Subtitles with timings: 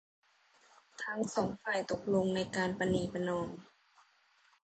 [1.03, 3.49] ทั้งสองฝ่ายตกลงในการประนีประนอม